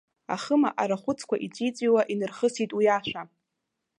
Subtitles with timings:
[0.35, 3.23] Ахымаа арахәыцқәа иҵәиҵәиуа инархысит уи ашәа.